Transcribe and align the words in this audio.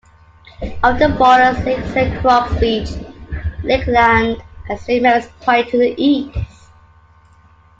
Afton 0.83 1.15
borders 1.15 1.63
Lake 1.63 1.85
Saint 1.93 2.17
Croix 2.21 2.47
Beach, 2.59 2.89
Lakeland, 3.61 4.41
and 4.67 4.79
Saint 4.79 5.03
Mary's 5.03 5.27
Point 5.43 5.69
to 5.69 5.77
the 5.77 5.93
east. 5.95 6.35